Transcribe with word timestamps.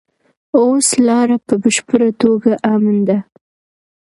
اوس 0.59 0.87
لاره 1.07 1.37
په 1.47 1.53
بشپړه 1.63 2.09
توګه 2.21 2.51
امن 2.73 2.97
ده. 3.07 3.17